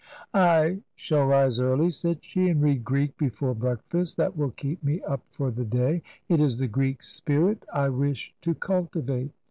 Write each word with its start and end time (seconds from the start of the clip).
I 0.33 0.81
shall 0.95 1.27
rise 1.27 1.59
early," 1.59 1.91
said 1.91 2.23
she," 2.23 2.47
and 2.49 2.59
read 2.59 2.83
Greek 2.83 3.15
before 3.19 3.53
breakfast. 3.53 4.17
That 4.17 4.35
will 4.35 4.49
keep 4.49 4.83
me 4.83 4.99
up 5.03 5.21
for 5.29 5.51
the 5.51 5.63
day. 5.63 6.01
It 6.27 6.39
is 6.39 6.57
the 6.57 6.65
Greek 6.67 7.03
spirit 7.03 7.65
I 7.71 7.89
wish 7.89 8.33
to 8.41 8.55
cultivate." 8.55 9.29